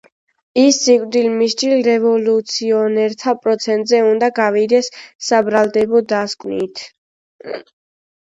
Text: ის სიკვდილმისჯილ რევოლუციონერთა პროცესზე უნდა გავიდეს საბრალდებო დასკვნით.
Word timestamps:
ის 0.59 0.77
სიკვდილმისჯილ 0.83 1.81
რევოლუციონერთა 1.87 3.33
პროცესზე 3.43 3.99
უნდა 4.13 4.31
გავიდეს 4.39 4.89
საბრალდებო 5.27 6.01
დასკვნით. 6.15 6.83